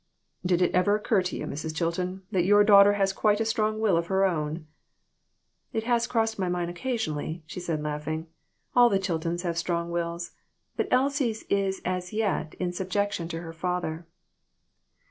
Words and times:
"Did 0.43 0.63
it 0.63 0.73
ever 0.73 0.95
occur 0.95 1.21
to 1.21 1.35
you, 1.37 1.45
Mrs. 1.45 1.75
Chilton, 1.75 2.23
that 2.31 2.43
your 2.43 2.63
daughter 2.63 2.93
has 2.93 3.13
quite 3.13 3.39
a 3.39 3.45
strong 3.45 3.79
will 3.79 3.95
of 3.97 4.07
her 4.07 4.25
own?" 4.25 4.65
"It 5.73 5.83
has 5.83 6.07
crossed 6.07 6.39
my 6.39 6.49
mind 6.49 6.71
occasionally," 6.71 7.43
she 7.45 7.59
said, 7.59 7.83
laughing; 7.83 8.25
"all 8.75 8.89
the 8.89 8.97
Chiltons 8.97 9.43
have 9.43 9.59
strong 9.59 9.91
wills, 9.91 10.31
but 10.75 10.87
Elsie's 10.89 11.43
is 11.51 11.83
as 11.85 12.13
yet 12.13 12.55
in 12.55 12.73
subjection 12.73 13.27
to 13.27 13.41
her 13.41 13.53
father." 13.53 14.07